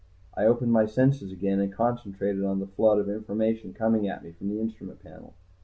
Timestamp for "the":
2.59-2.65, 4.49-4.59